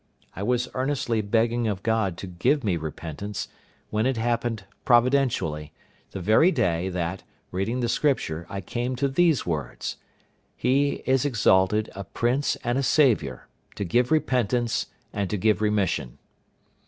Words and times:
I 0.35 0.41
was 0.41 0.67
earnestly 0.73 1.21
begging 1.21 1.67
of 1.67 1.83
God 1.83 2.17
to 2.17 2.25
give 2.25 2.63
me 2.63 2.75
repentance, 2.75 3.49
when 3.91 4.07
it 4.07 4.17
happened 4.17 4.63
providentially, 4.83 5.73
the 6.09 6.19
very 6.19 6.51
day, 6.51 6.89
that, 6.89 7.21
reading 7.51 7.81
the 7.81 7.87
Scripture, 7.87 8.47
I 8.49 8.61
came 8.61 8.95
to 8.95 9.07
these 9.07 9.45
words: 9.45 9.97
"He 10.57 11.03
is 11.05 11.23
exalted 11.23 11.91
a 11.93 12.03
Prince 12.03 12.55
and 12.63 12.79
a 12.79 12.81
Saviour, 12.81 13.47
to 13.75 13.83
give 13.85 14.09
repentance 14.09 14.87
and 15.13 15.29
to 15.29 15.37
give 15.37 15.61
remission." 15.61 16.17